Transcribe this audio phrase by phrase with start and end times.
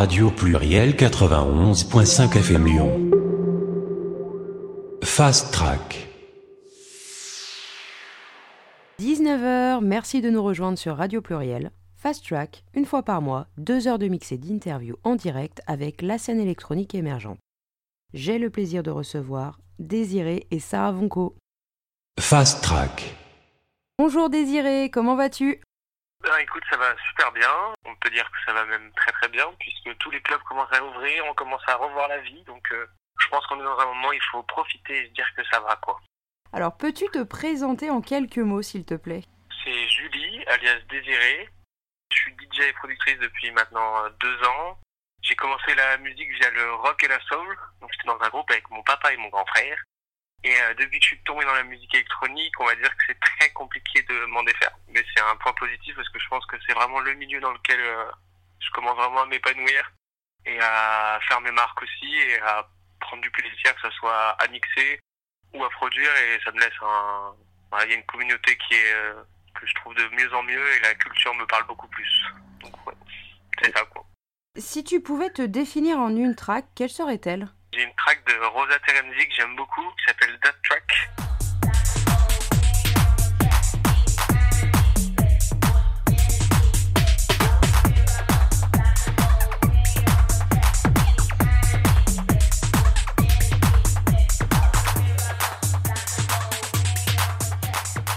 [0.00, 3.10] Radio Pluriel 91.5 FM Lyon.
[5.04, 6.08] Fast Track.
[8.98, 11.70] 19h, merci de nous rejoindre sur Radio Pluriel.
[11.98, 16.00] Fast Track, une fois par mois, deux heures de mix et d'interview en direct avec
[16.00, 17.38] la scène électronique émergente.
[18.14, 21.36] J'ai le plaisir de recevoir Désiré et Sarah Vonco.
[22.18, 23.14] Fast Track.
[23.98, 25.60] Bonjour Désiré, comment vas-tu?
[26.22, 27.48] Ben écoute, ça va super bien.
[28.00, 30.82] Peut dire que ça va même très très bien puisque tous les clubs commencent à
[30.82, 32.42] ouvrir, on commence à revoir la vie.
[32.44, 32.86] Donc euh,
[33.18, 35.44] je pense qu'on est dans un moment où il faut profiter et se dire que
[35.50, 36.00] ça va quoi.
[36.52, 39.24] Alors peux-tu te présenter en quelques mots s'il te plaît?
[39.64, 41.48] C'est Julie, alias Désiré.
[42.12, 44.78] Je suis DJ et productrice depuis maintenant euh, deux ans.
[45.22, 47.56] J'ai commencé la musique via le rock et la soul.
[47.80, 49.78] Donc j'étais dans un groupe avec mon papa et mon grand frère.
[50.42, 53.04] Et euh, depuis que je suis tombé dans la musique électronique, on va dire que
[53.06, 54.72] c'est très compliqué de m'en défaire.
[54.88, 57.52] Mais c'est un point positif parce que je pense que c'est vraiment le milieu dans
[57.52, 58.04] lequel euh,
[58.58, 59.92] je commence vraiment à m'épanouir
[60.46, 62.66] et à faire mes marques aussi et à
[63.00, 65.00] prendre du plaisir, que ce soit à mixer
[65.52, 66.10] ou à produire.
[66.16, 67.34] Et ça me laisse un...
[67.70, 69.22] voilà, Il y a une communauté qui est euh,
[69.54, 72.24] que je trouve de mieux en mieux et la culture me parle beaucoup plus.
[72.62, 72.94] Donc ouais,
[73.62, 74.06] c'est ça quoi.
[74.56, 77.48] Si tu pouvais te définir en une track, quelle serait-elle?
[77.72, 81.10] J'ai une track de Rosa Terenzi que j'aime beaucoup qui s'appelle That Track.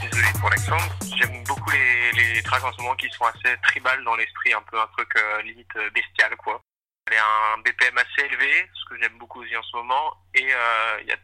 [0.02, 0.78] Désolé pour l'accent.
[1.16, 4.64] J'aime beaucoup les, les tracks en ce moment qui sont assez tribales dans l'esprit, un
[4.64, 6.60] peu un truc euh, limite euh, bestial quoi.
[7.12, 10.16] Elle a un BPM assez élevé, ce que j'aime beaucoup aussi en ce moment.
[10.34, 11.18] Et euh, il y a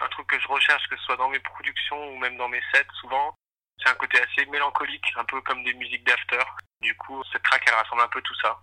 [0.00, 2.62] un truc que je recherche, que ce soit dans mes productions ou même dans mes
[2.72, 3.34] sets, souvent,
[3.78, 6.42] c'est un côté assez mélancolique, un peu comme des musiques d'after.
[6.80, 8.60] Du coup, cette track, elle rassemble un peu tout ça.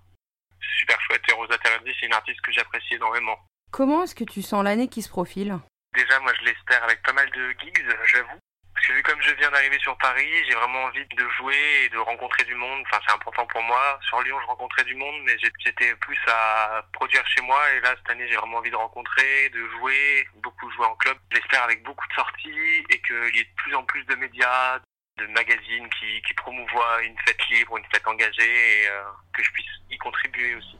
[0.61, 1.23] C'est super chouette.
[1.27, 3.37] Et Rosa Terenzi, c'est une artiste que j'apprécie énormément.
[3.71, 5.59] Comment est-ce que tu sens l'année qui se profile?
[5.93, 8.39] Déjà, moi, je l'espère avec pas mal de gigs, j'avoue.
[8.79, 11.89] Parce que vu comme je viens d'arriver sur Paris, j'ai vraiment envie de jouer et
[11.89, 12.81] de rencontrer du monde.
[12.85, 13.99] Enfin, c'est important pour moi.
[14.07, 17.59] Sur Lyon, je rencontrais du monde, mais j'étais plus à produire chez moi.
[17.73, 21.17] Et là, cette année, j'ai vraiment envie de rencontrer, de jouer, beaucoup jouer en club.
[21.29, 24.79] J'espère avec beaucoup de sorties et qu'il y ait de plus en plus de médias,
[25.17, 29.03] de magazines qui, qui promouvoient une fête libre, une fête engagée et euh,
[29.33, 30.77] que je puisse y contribuer aussi.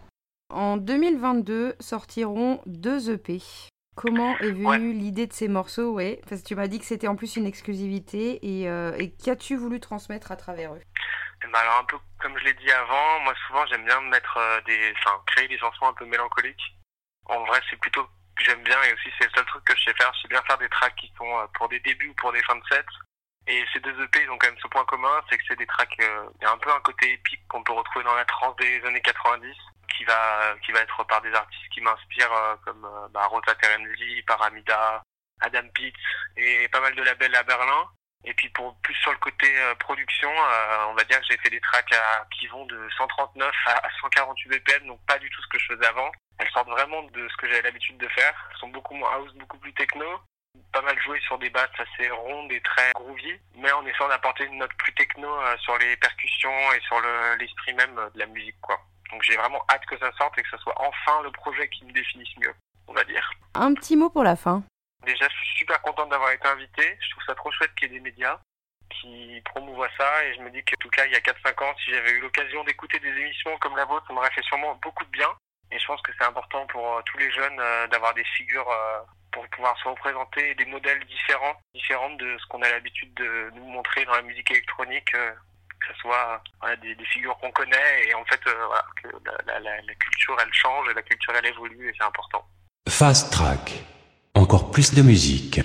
[0.50, 3.40] En 2022 sortiront deux EP.
[4.02, 4.78] Comment est venue Ouais.
[4.80, 7.46] l'idée de ces morceaux Ouais, parce que tu m'as dit que c'était en plus une
[7.46, 10.82] exclusivité et, euh, et qu'as-tu voulu transmettre à travers eux?
[11.44, 14.36] Eh ben alors un peu comme je l'ai dit avant, moi souvent j'aime bien mettre
[14.38, 16.76] euh, des, enfin créer des chansons un peu mélancoliques.
[17.26, 19.84] En vrai c'est plutôt que j'aime bien et aussi c'est le seul truc que je
[19.84, 22.14] sais faire, je sais bien faire des tracks qui sont euh, pour des débuts ou
[22.16, 22.86] pour des fins de set.
[23.48, 25.66] Et ces deux EP ils ont quand même ce point commun, c'est que c'est des
[25.66, 28.26] tracks, euh, il y a un peu un côté épique qu'on peut retrouver dans la
[28.26, 29.56] trance des années 90
[29.98, 33.54] qui va qui va être par des artistes qui m'inspirent euh, comme euh, bah, Rosa
[33.56, 35.02] Terenzi, Paramida,
[35.42, 35.96] Adam Pitts
[36.38, 37.90] et pas mal de labels à Berlin.
[38.26, 40.30] Et puis pour plus sur le côté euh, production,
[40.90, 41.94] on va dire que j'ai fait des tracks
[42.38, 45.68] qui vont de 139 à, à 148 BPM, donc pas du tout ce que je
[45.74, 46.12] faisais avant.
[46.38, 48.34] Elles sortent vraiment de ce que j'avais l'habitude de faire.
[48.52, 50.06] Elles sont beaucoup moins house, beaucoup plus techno.
[50.74, 54.44] Pas mal joué sur des basses assez rondes et très groovy, mais en essayant d'apporter
[54.46, 55.30] une note plus techno
[55.60, 58.80] sur les percussions et sur le- l'esprit même de la musique, quoi.
[59.12, 61.86] Donc j'ai vraiment hâte que ça sorte et que ce soit enfin le projet qui
[61.86, 62.54] me définisse mieux,
[62.88, 63.30] on va dire.
[63.56, 64.64] Un petit mot pour la fin.
[65.06, 66.98] Déjà, je suis super contente d'avoir été invité.
[67.02, 68.40] Je trouve ça trop chouette qu'il y ait des médias
[68.90, 70.26] qui promouvoient ça.
[70.26, 72.22] Et je me dis qu'en tout cas, il y a 4-5 ans, si j'avais eu
[72.22, 75.30] l'occasion d'écouter des émissions comme la vôtre, ça m'aurait fait sûrement beaucoup de bien.
[75.72, 78.70] Et je pense que c'est important pour euh, tous les jeunes euh, d'avoir des figures
[78.70, 79.00] euh,
[79.32, 83.66] pour pouvoir se représenter, des modèles différents, différents de ce qu'on a l'habitude de nous
[83.66, 85.16] montrer dans la musique électronique.
[85.90, 89.08] Que ce soit voilà, des, des figures qu'on connaît et en fait euh, voilà, que
[89.26, 92.46] la, la- la- la culture elle change et la culture elle évolue et c'est important.
[92.88, 93.84] Fast Track.
[94.36, 95.60] Encore plus de musique.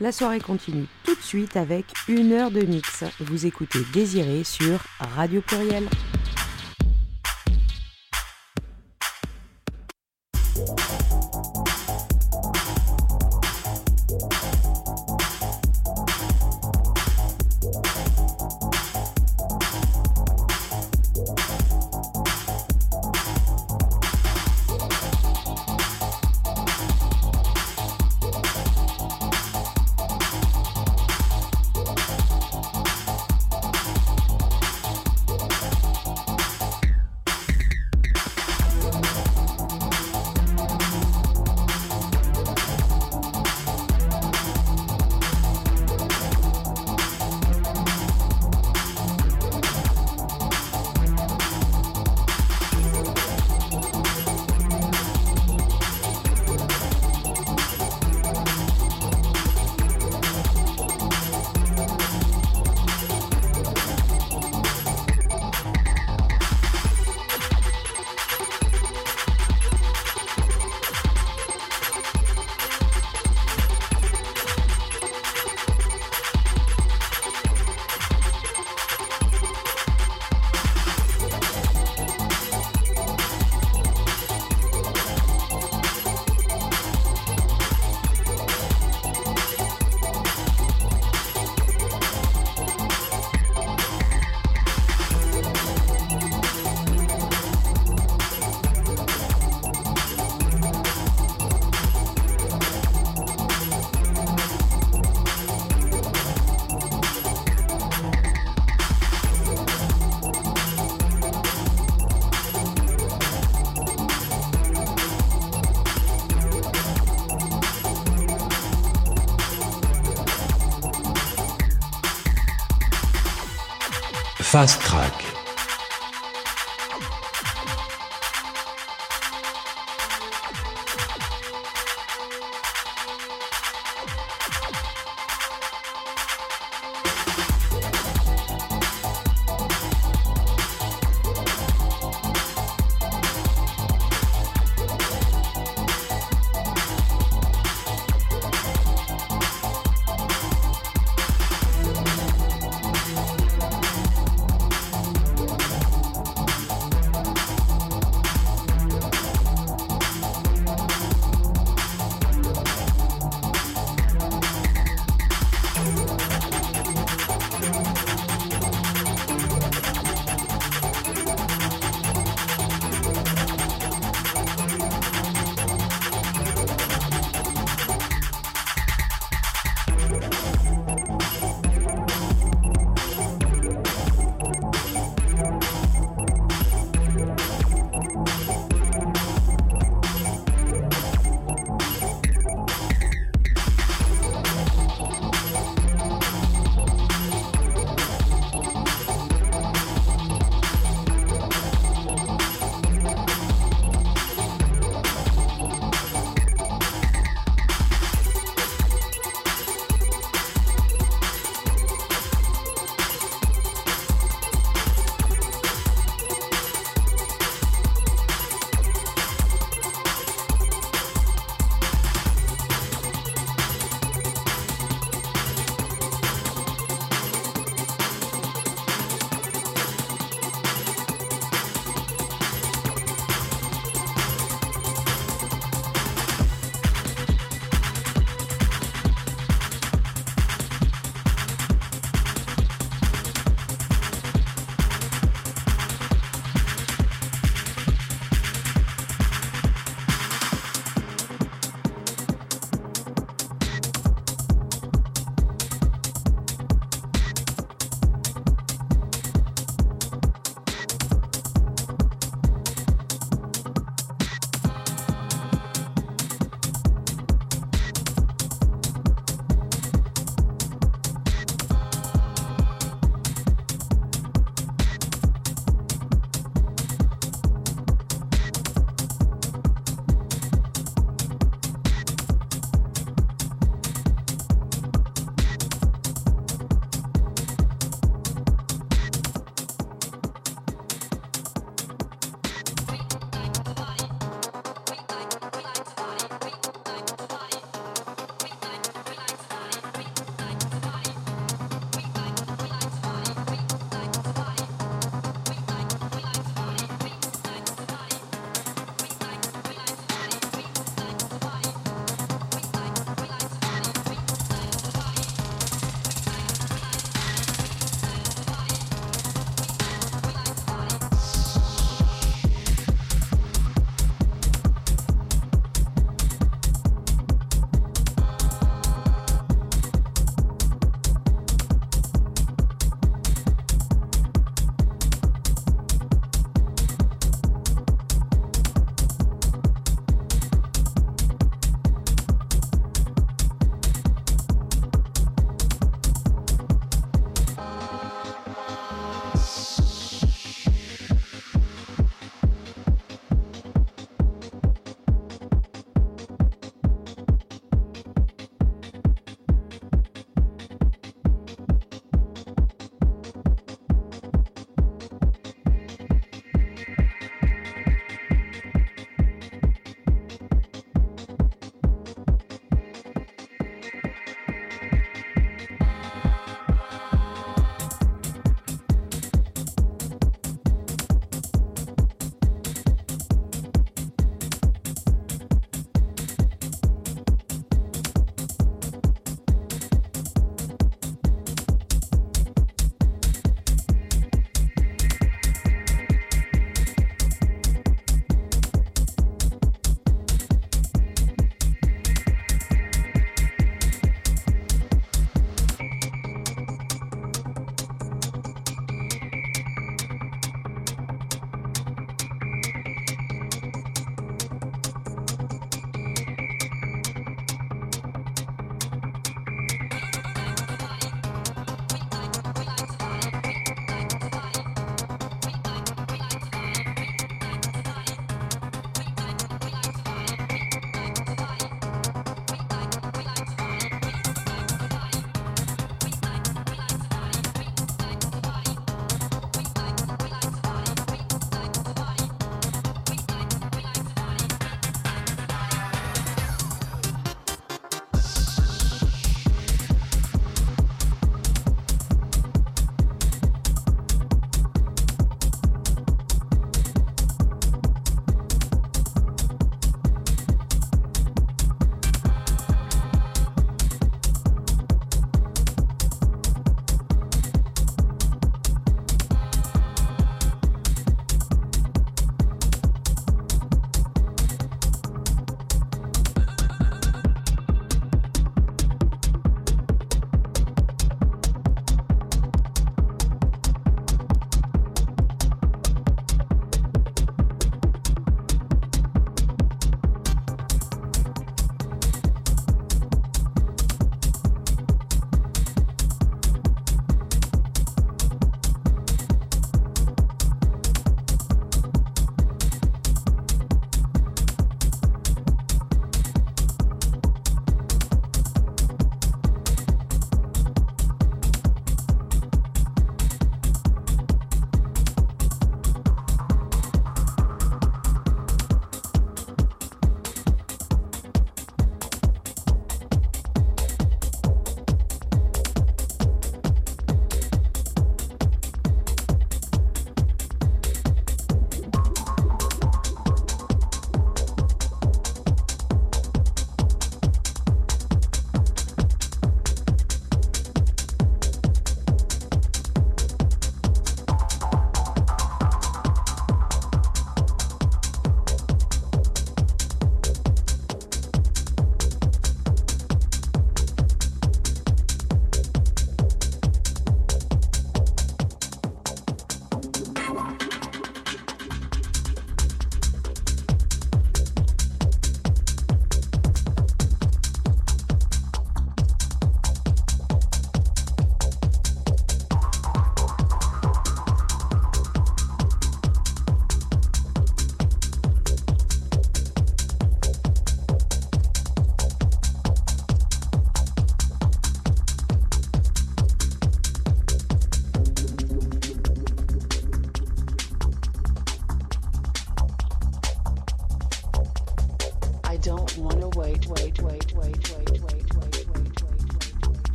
[0.00, 3.04] La soirée continue tout de suite avec une heure de mix.
[3.20, 5.84] Vous écoutez Désiré sur Radio Pluriel.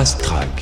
[0.00, 0.59] Fast Track.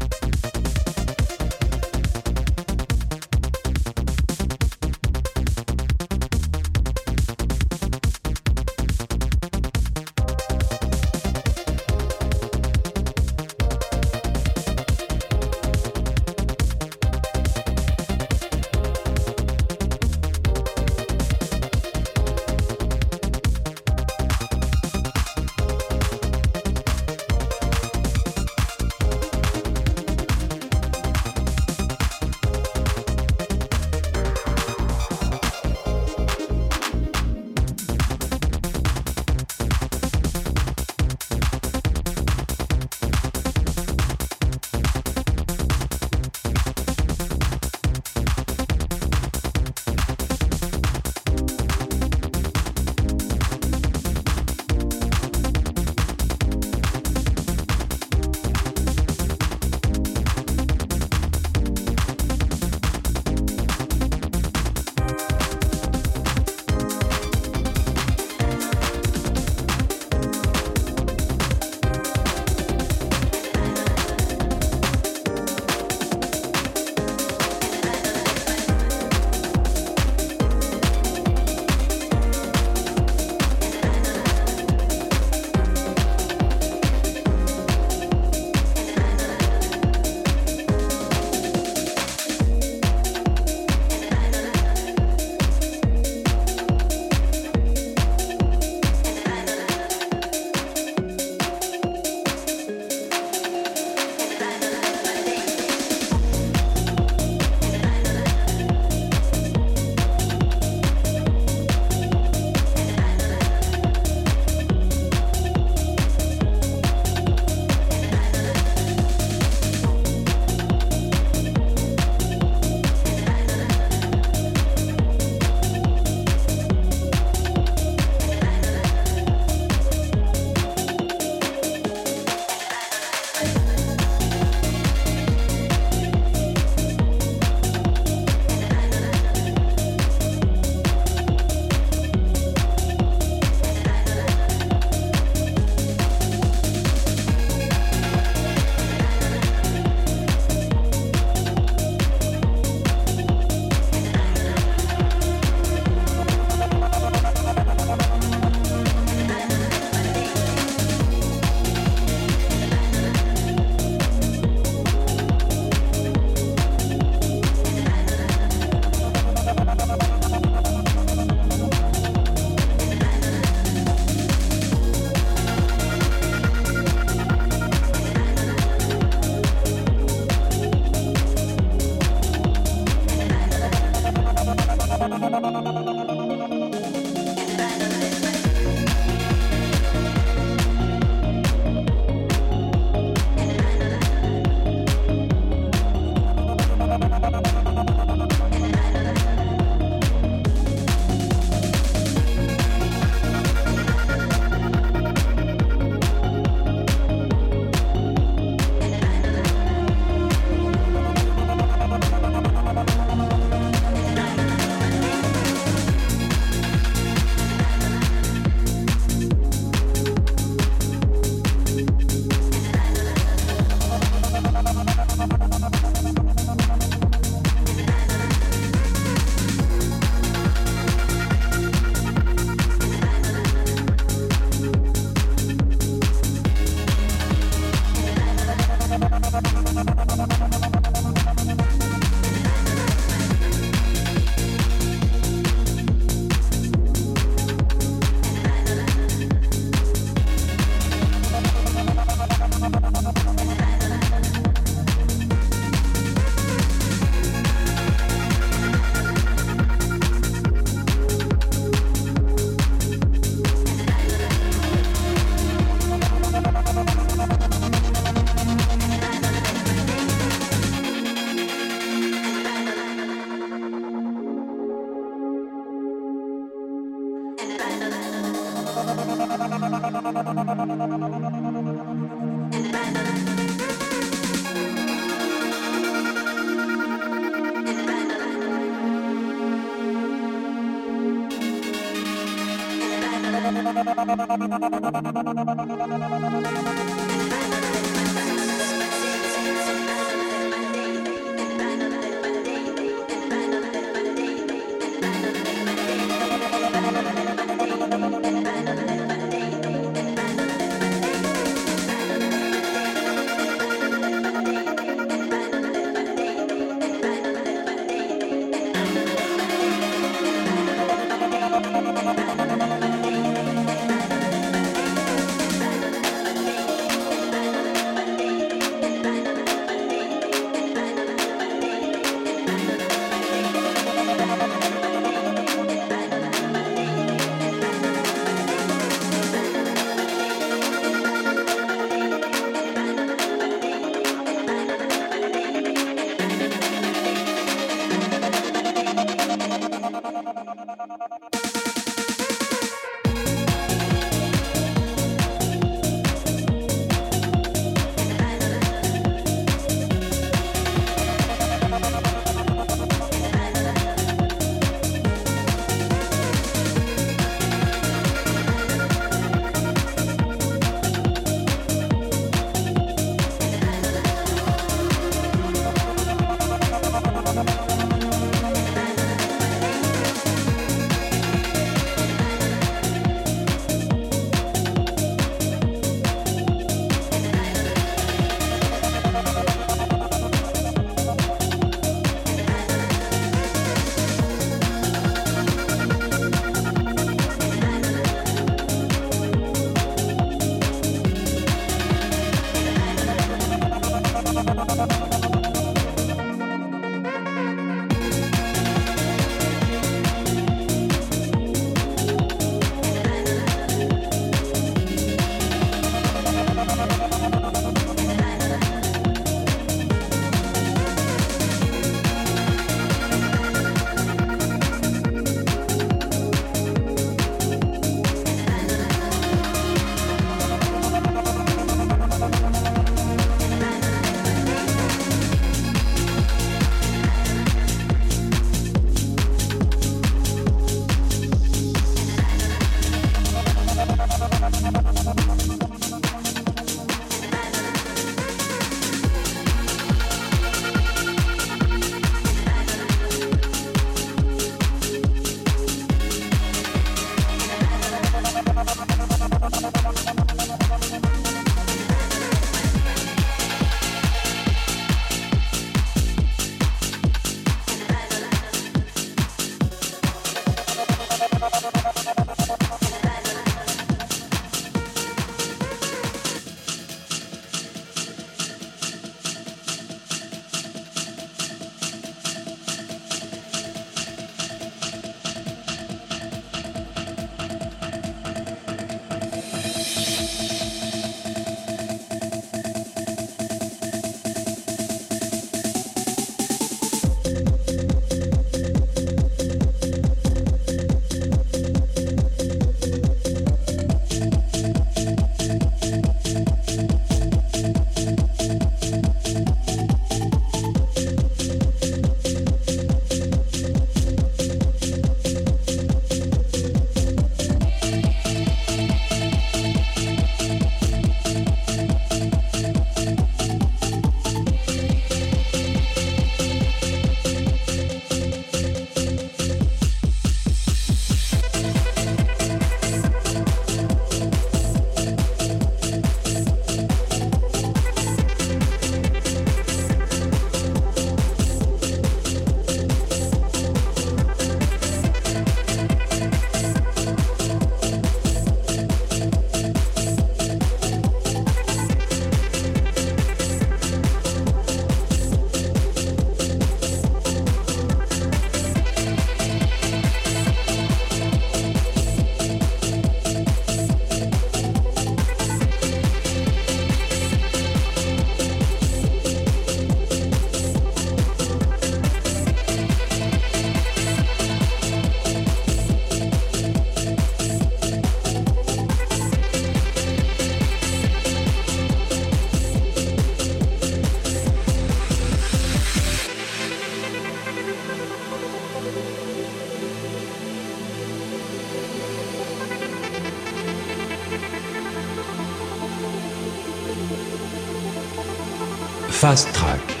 [599.21, 600.00] Fast Track.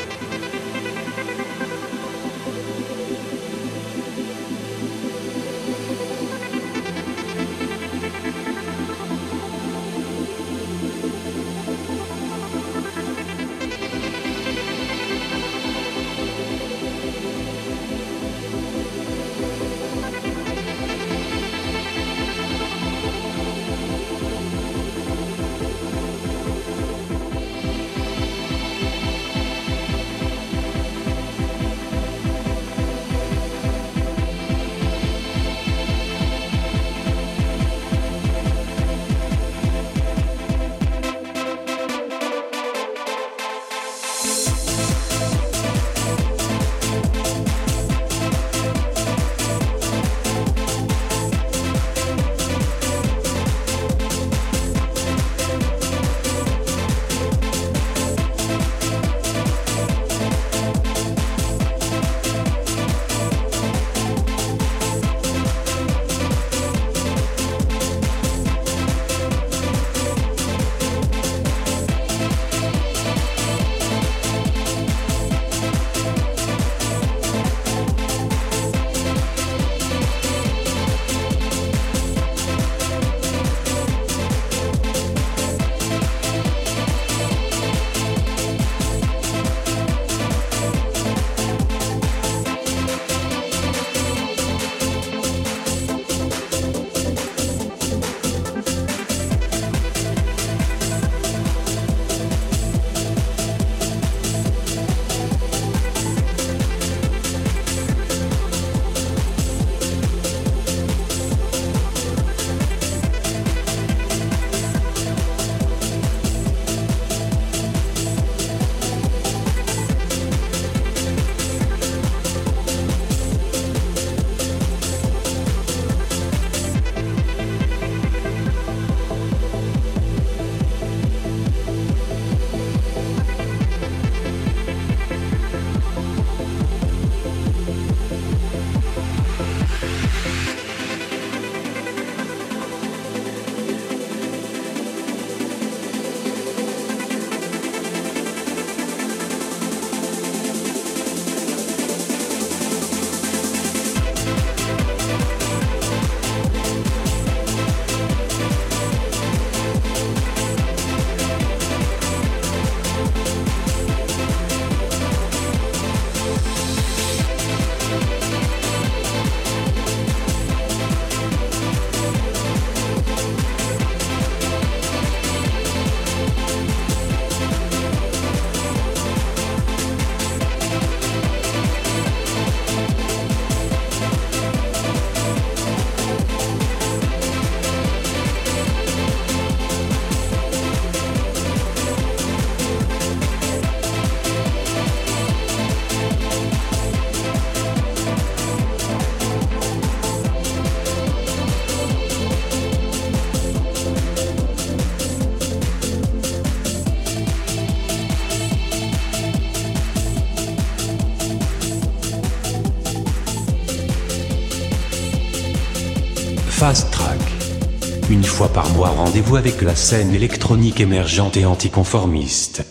[218.41, 222.65] Fois par mois, rendez-vous avec la scène électronique émergente et anticonformiste.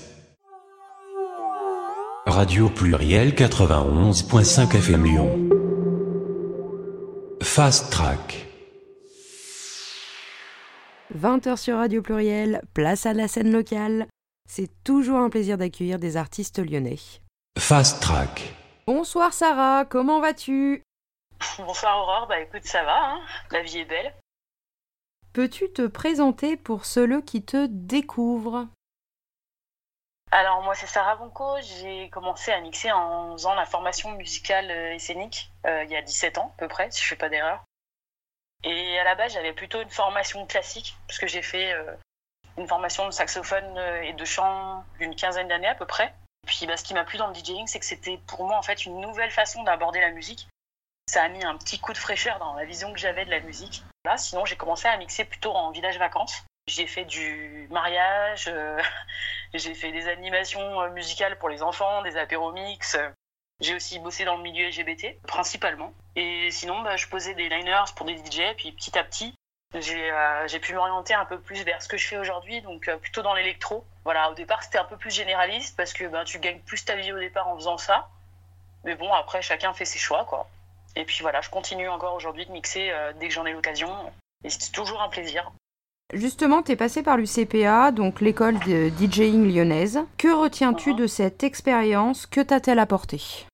[2.26, 5.48] Radio Pluriel 91.5 FM Lyon.
[7.40, 8.48] Fast Track.
[11.16, 14.08] 20h sur Radio Pluriel, place à la scène locale.
[14.48, 16.98] C'est toujours un plaisir d'accueillir des artistes lyonnais.
[17.56, 18.56] Fast Track.
[18.88, 20.82] Bonsoir Sarah, comment vas-tu?
[21.58, 23.20] Bonsoir Aurore, bah écoute, ça va, hein
[23.52, 24.12] la vie est belle.
[25.32, 28.66] Peux-tu te présenter pour ceux qui te découvrent?
[30.32, 34.98] Alors moi c'est Sarah Bonco, j'ai commencé à mixer en faisant la formation musicale et
[34.98, 37.64] scénique euh, il y a 17 ans à peu près, si je fais pas d'erreur.
[38.64, 41.94] Et à la base j'avais plutôt une formation classique, parce que j'ai fait euh,
[42.58, 46.14] une formation de saxophone euh, et de chant d'une quinzaine d'années à peu près.
[46.46, 48.62] Puis bah, ce qui m'a plu dans le DJing, c'est que c'était pour moi en
[48.62, 50.48] fait une nouvelle façon d'aborder la musique
[51.06, 53.40] ça a mis un petit coup de fraîcheur dans la vision que j'avais de la
[53.40, 53.82] musique.
[54.04, 56.44] Là, sinon, j'ai commencé à mixer plutôt en village vacances.
[56.66, 58.80] J'ai fait du mariage, euh,
[59.54, 62.96] j'ai fait des animations euh, musicales pour les enfants, des apéros mix.
[63.60, 65.92] J'ai aussi bossé dans le milieu LGBT, principalement.
[66.16, 69.34] Et sinon, bah, je posais des liners pour des DJ, puis petit à petit,
[69.74, 73.34] j'ai pu m'orienter un peu plus vers ce que je fais aujourd'hui, donc plutôt dans
[73.34, 73.84] l'électro.
[74.04, 76.96] Voilà, au départ c'était un peu plus généraliste parce que ben, tu gagnes plus ta
[76.96, 78.08] vie au départ en faisant ça.
[78.84, 80.48] Mais bon, après chacun fait ses choix, quoi.
[80.96, 83.90] Et puis voilà, je continue encore aujourd'hui de mixer dès que j'en ai l'occasion.
[84.44, 85.52] Et c'est toujours un plaisir.
[86.12, 90.00] Justement, tu es passé par l'UCPA, donc l'école de DJing lyonnaise.
[90.18, 90.96] Que retiens-tu uh-huh.
[90.96, 93.46] de cette expérience Que t'a-t-elle apporté?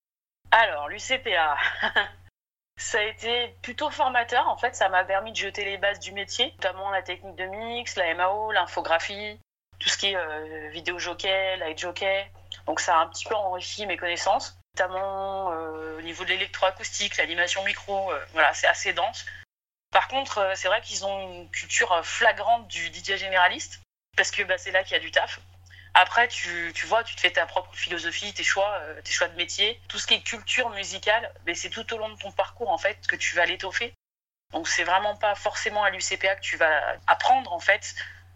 [0.52, 1.58] Alors, l'UCPA,
[2.78, 4.48] ça a été plutôt formateur.
[4.48, 7.44] En fait, ça m'a permis de jeter les bases du métier, notamment la technique de
[7.44, 9.38] mix, la MAO, l'infographie,
[9.78, 12.30] tout ce qui est euh, vidéo jockey, light jockey.
[12.66, 17.16] Donc, ça a un petit peu enrichi mes connaissances, notamment euh, au niveau de l'électroacoustique,
[17.16, 18.12] l'animation micro.
[18.12, 19.24] Euh, voilà, c'est assez dense.
[19.90, 23.80] Par contre, euh, c'est vrai qu'ils ont une culture flagrante du DJ généraliste,
[24.16, 25.40] parce que bah, c'est là qu'il y a du taf.
[25.94, 29.80] Après, tu, vois, tu te fais ta propre philosophie, tes choix, tes choix de métier.
[29.88, 32.76] Tout ce qui est culture musicale, mais c'est tout au long de ton parcours en
[32.76, 33.94] fait que tu vas l'étoffer.
[34.52, 37.94] Donc c'est vraiment pas forcément à l'UCPA que tu vas apprendre en fait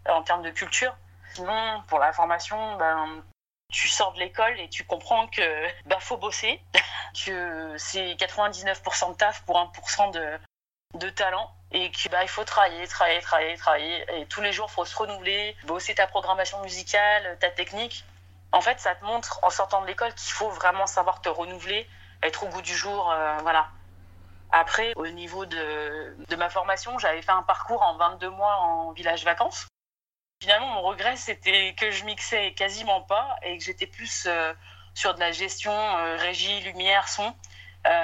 [0.09, 0.97] en termes de culture.
[1.35, 3.23] Sinon, pour la formation, ben,
[3.71, 6.61] tu sors de l'école et tu comprends que bah faut bosser,
[7.25, 10.39] que c'est 99% de taf pour 1% de,
[10.95, 14.05] de talent et qu'il bah, il faut travailler, travailler, travailler, travailler.
[14.19, 18.03] Et tous les jours, faut se renouveler, bosser ta programmation musicale, ta technique.
[18.51, 21.87] En fait, ça te montre en sortant de l'école qu'il faut vraiment savoir te renouveler,
[22.21, 23.09] être au goût du jour.
[23.11, 23.69] Euh, voilà.
[24.51, 28.91] Après, au niveau de, de ma formation, j'avais fait un parcours en 22 mois en
[28.91, 29.67] village vacances.
[30.41, 34.53] Finalement, mon regret, c'était que je mixais quasiment pas et que j'étais plus euh,
[34.95, 37.33] sur de la gestion, euh, régie, lumière, son.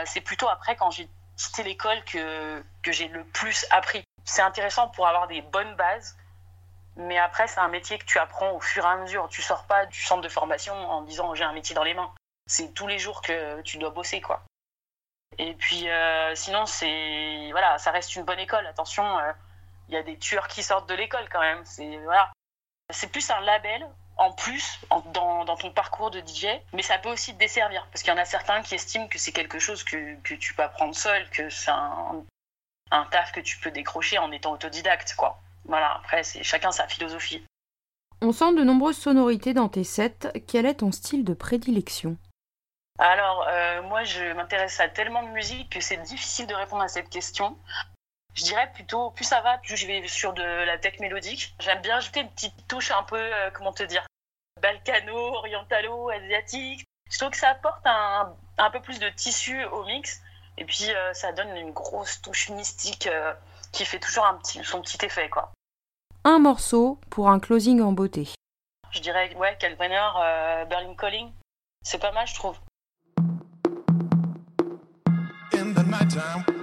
[0.06, 4.04] c'est plutôt après, quand j'ai c'était l'école que, que j'ai le plus appris.
[4.26, 6.18] C'est intéressant pour avoir des bonnes bases,
[6.98, 9.30] mais après, c'est un métier que tu apprends au fur et à mesure.
[9.30, 12.12] Tu sors pas du centre de formation en disant j'ai un métier dans les mains.
[12.48, 14.44] C'est tous les jours que tu dois bosser, quoi.
[15.38, 18.66] Et puis, euh, sinon, c'est voilà, ça reste une bonne école.
[18.66, 19.32] Attention, euh,
[19.88, 21.64] il y a des tueurs qui sortent de l'école quand même.
[21.66, 22.32] C'est voilà,
[22.92, 24.80] c'est plus un label en plus
[25.14, 28.20] dans, ton parcours de DJ, mais ça peut aussi te desservir, parce qu'il y en
[28.20, 31.72] a certains qui estiment que c'est quelque chose que, tu peux apprendre seul, que c'est
[31.72, 35.40] un, taf que tu peux décrocher en étant autodidacte, quoi.
[35.66, 37.44] Voilà, après, c'est chacun sa philosophie.
[38.22, 40.32] On sent de nombreuses sonorités dans tes sets.
[40.48, 42.18] Quel est ton style de prédilection?
[42.98, 46.88] Alors, euh, moi, je m'intéresse à tellement de musique que c'est difficile de répondre à
[46.88, 47.56] cette question.
[48.38, 51.56] Je dirais plutôt, plus ça va, plus je vais sur de la tech mélodique.
[51.60, 54.06] J'aime bien ajouter une petite touche un peu, euh, comment te dire,
[54.62, 56.86] balkano, orientalo, asiatique.
[57.10, 60.22] Je trouve que ça apporte un, un peu plus de tissu au mix.
[60.60, 63.34] Et puis, euh, ça donne une grosse touche mystique euh,
[63.72, 65.52] qui fait toujours un petit, son petit effet, quoi.
[66.24, 68.30] Un morceau pour un closing en beauté.
[68.92, 71.32] Je dirais, ouais, Calviner, Berlin Calling.
[71.82, 72.60] C'est pas mal, je trouve.
[75.54, 76.57] In the nighttime.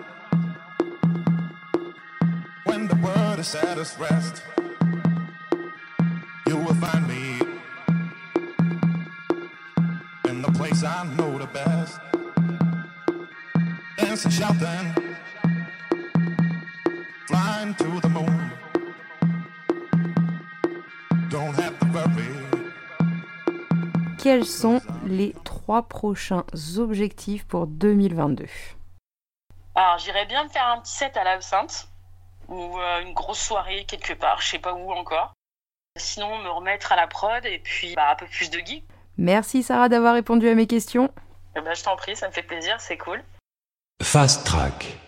[3.44, 4.42] Set us rest.
[6.46, 7.40] You will find me
[10.30, 12.00] in the place I know the best.
[13.98, 14.94] Dancing, shouting,
[17.28, 18.50] flying to the moon.
[21.28, 22.30] Don't have to worry.
[24.18, 26.44] Quels sont les trois prochains
[26.78, 28.46] objectifs pour 2022
[29.74, 31.88] Alors, j'irais bien me faire un petit set à la Sainte
[32.48, 35.32] ou euh, une grosse soirée quelque part, je sais pas où encore.
[35.96, 38.84] Sinon, me remettre à la prod et puis bah, un peu plus de geek.
[39.16, 41.08] Merci Sarah d'avoir répondu à mes questions.
[41.56, 43.22] Eh ben, je t'en prie, ça me fait plaisir, c'est cool.
[44.02, 44.98] Fast Track.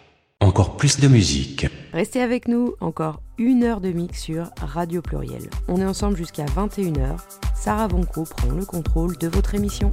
[0.40, 1.66] Encore plus de musique.
[1.92, 5.48] Restez avec nous, encore une heure de mix sur Radio Pluriel.
[5.66, 7.18] On est ensemble jusqu'à 21h.
[7.54, 9.90] Sarah Vonco prend le contrôle de votre émission.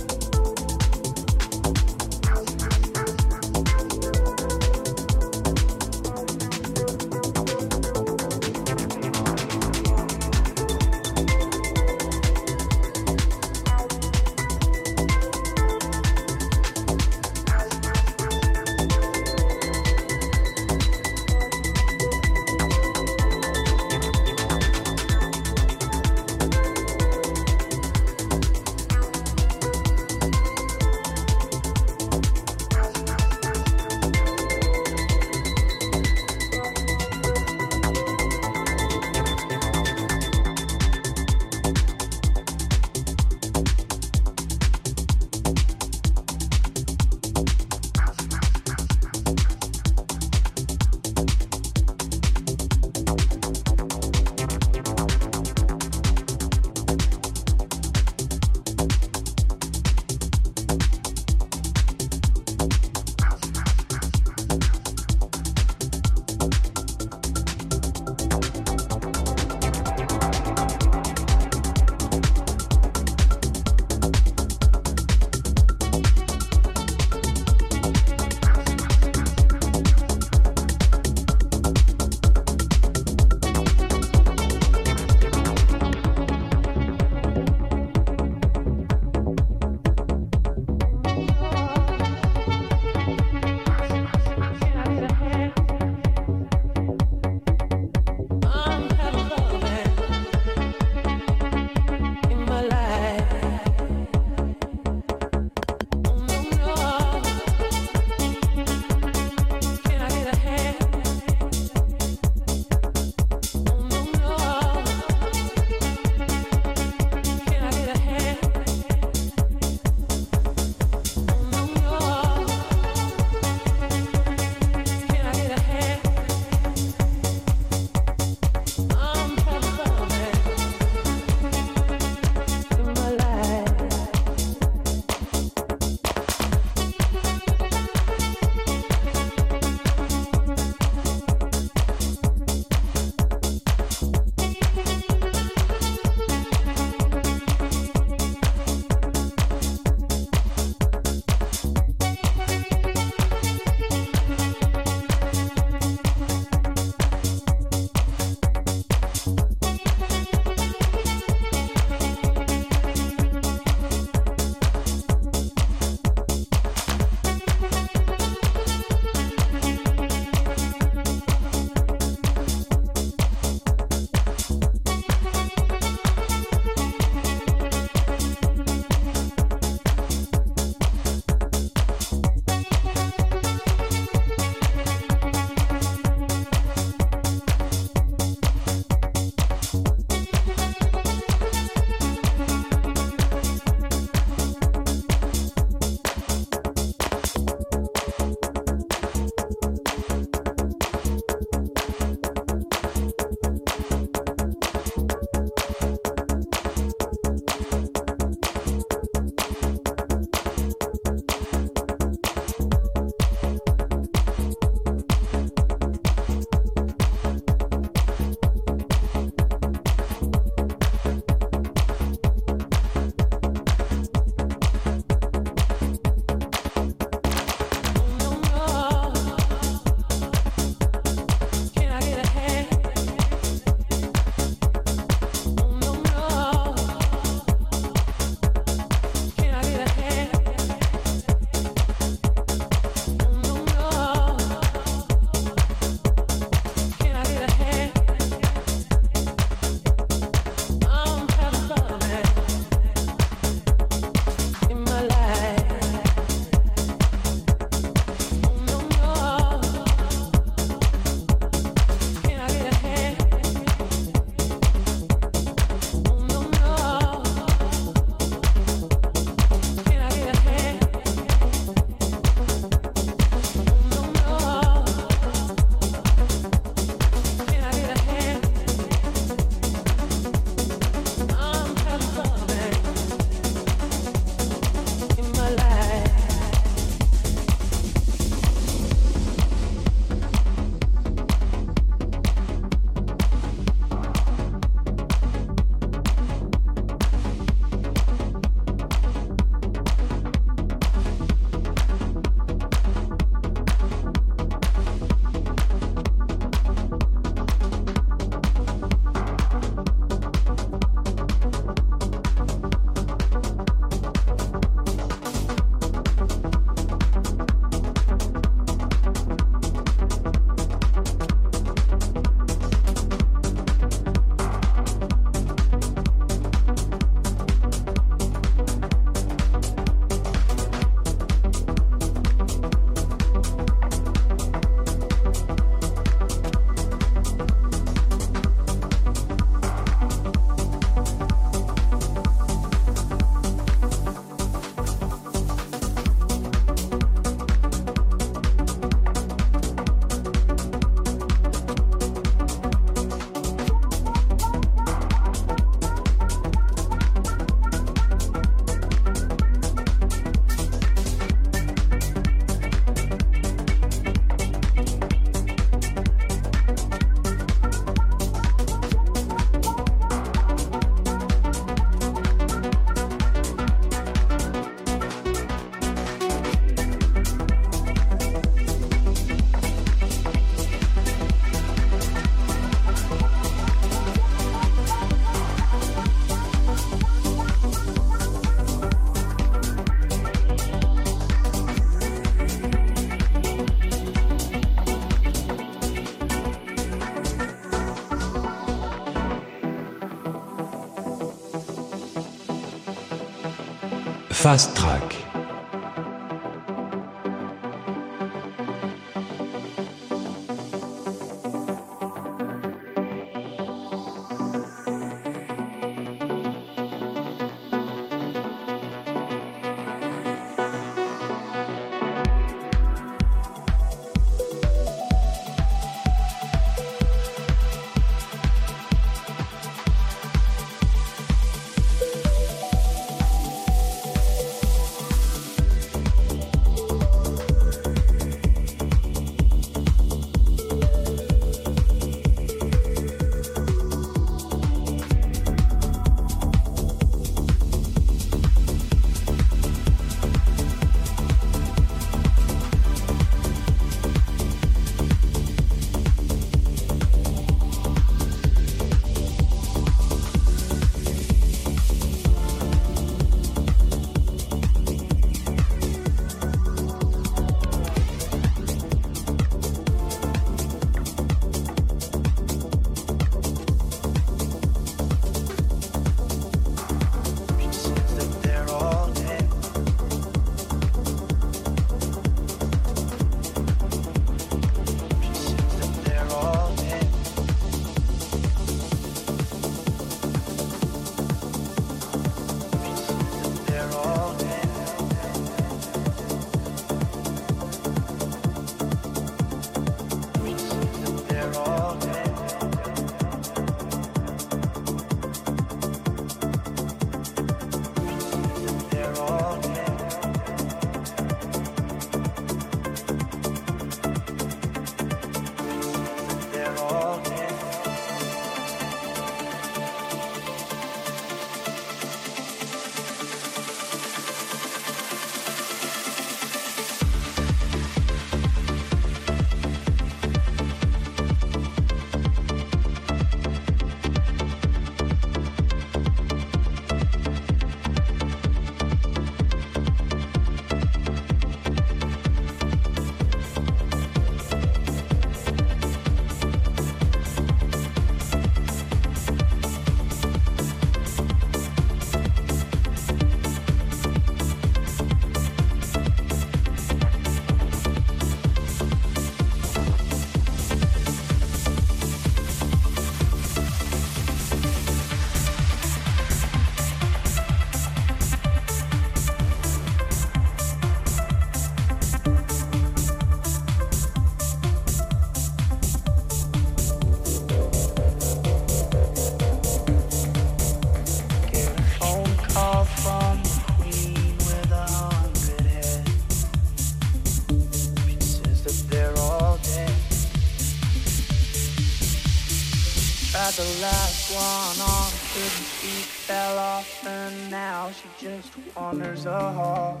[593.84, 600.00] last one on couldn't speak, fell off, and now she just wanders a hall,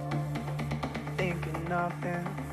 [1.18, 2.43] thinking nothing.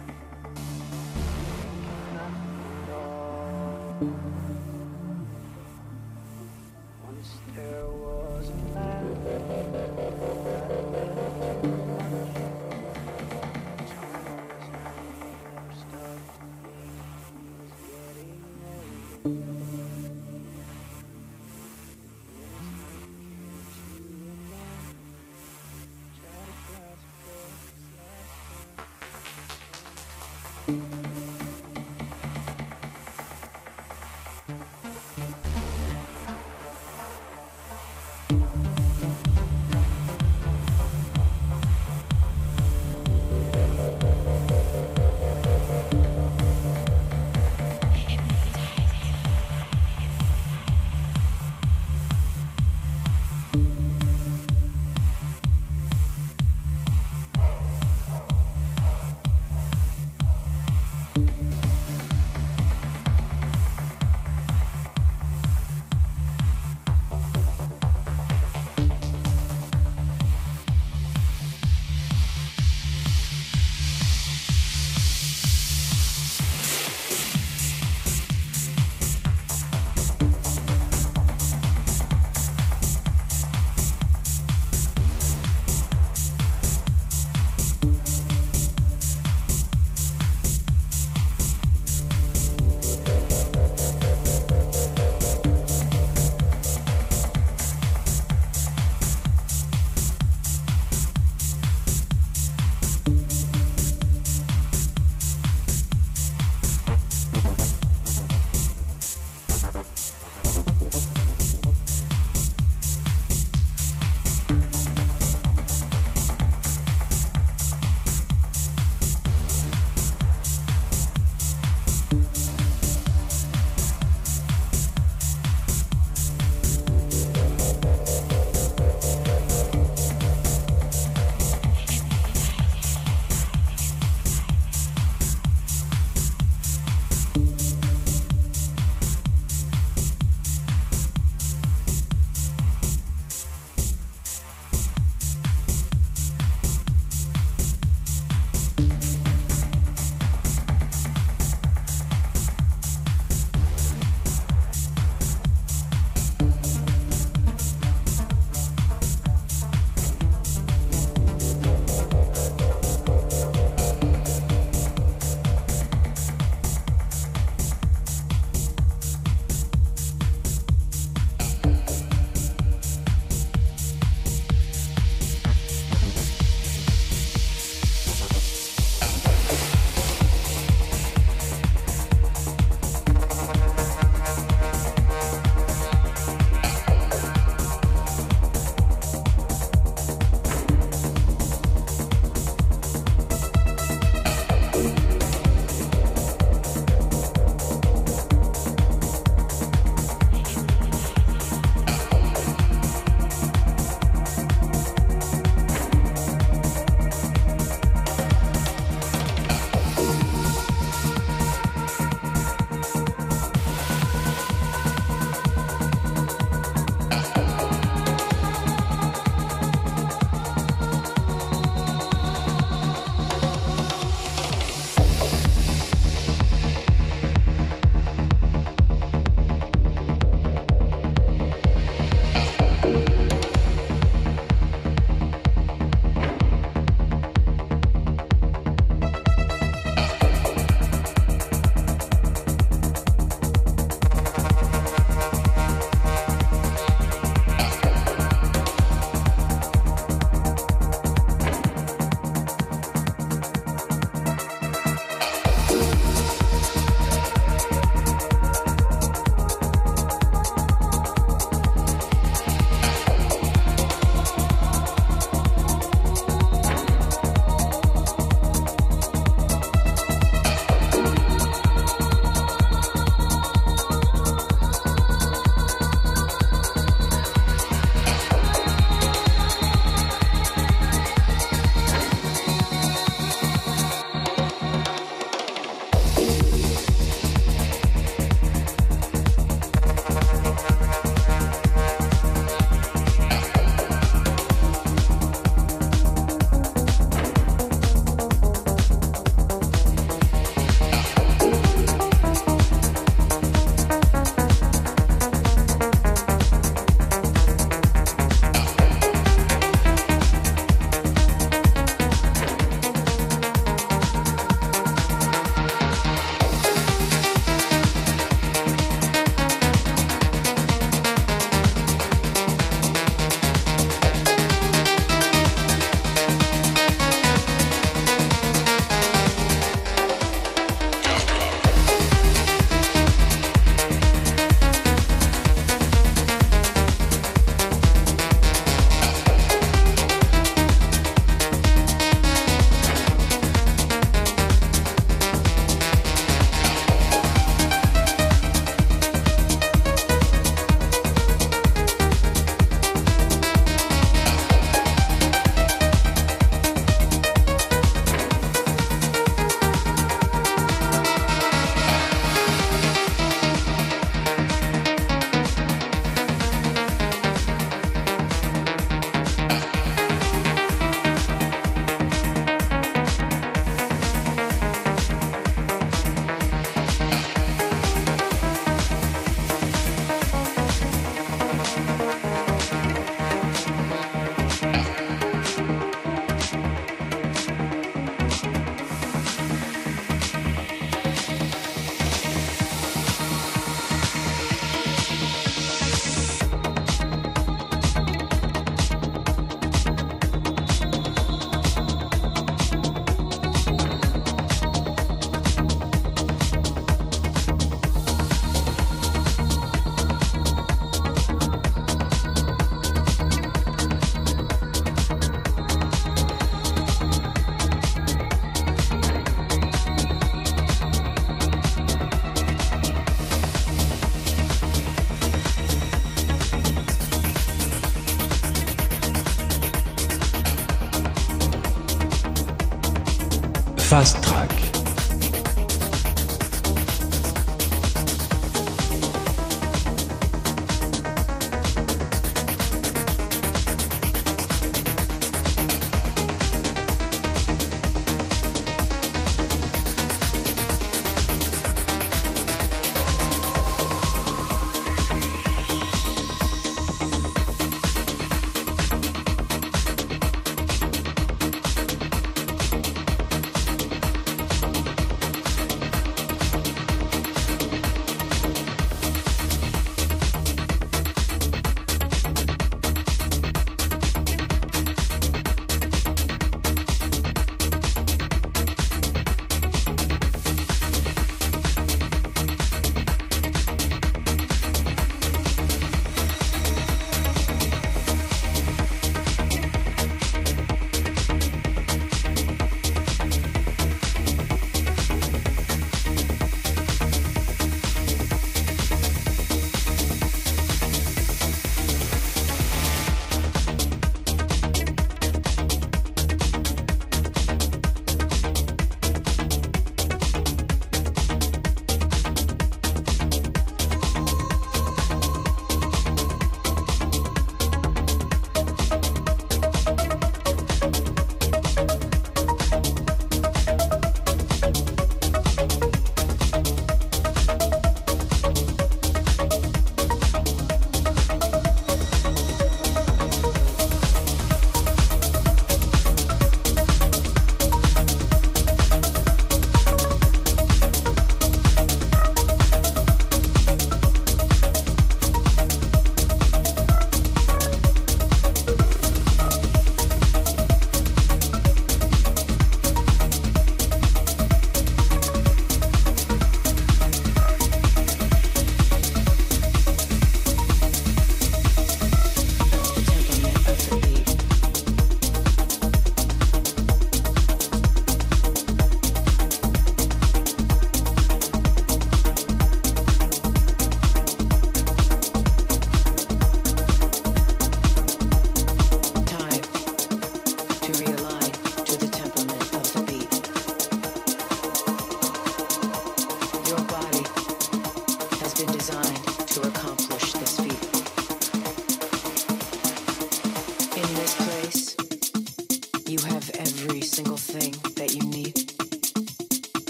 [433.92, 434.51] Fast Track.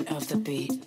[0.00, 0.79] movement of the beat.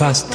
[0.00, 0.32] Fast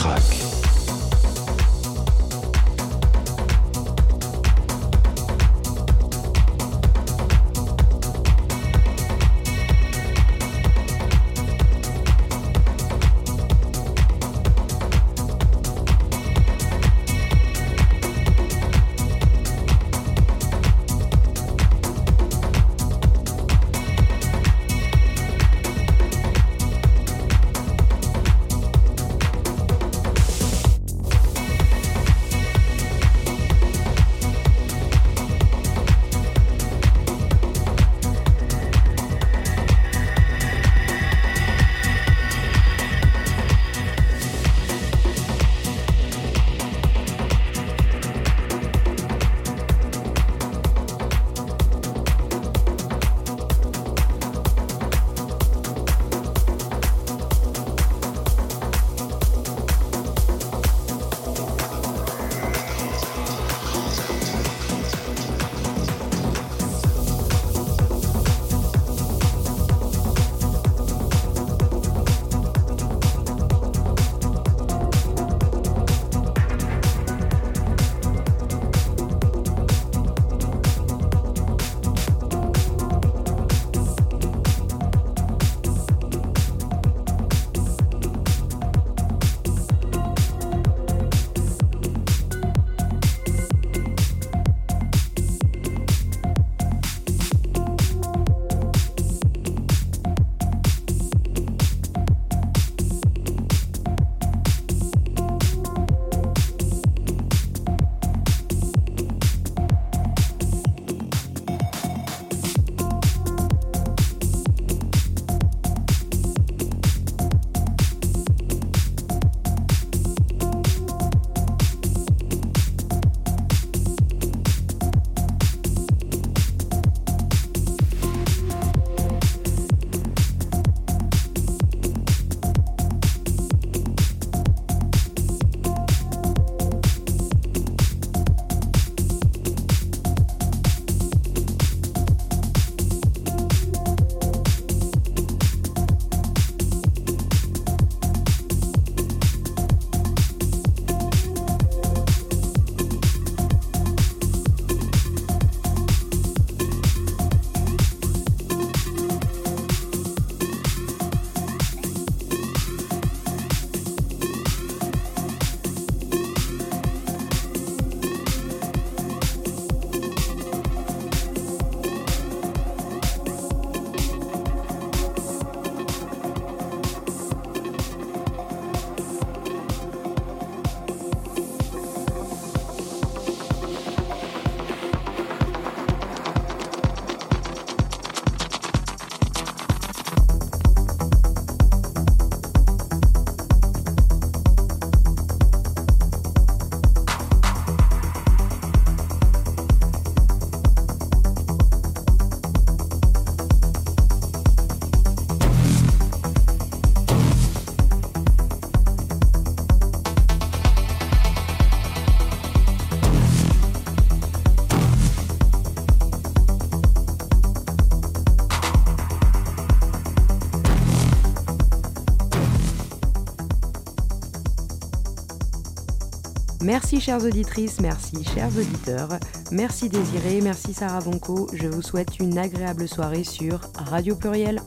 [226.76, 229.08] Merci chères auditrices, merci chers auditeurs,
[229.50, 231.48] merci Désiré, merci Sarah Bonco.
[231.54, 234.60] Je vous souhaite une agréable soirée sur Radio Pluriel.